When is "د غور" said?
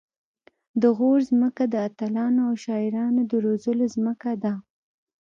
0.81-1.19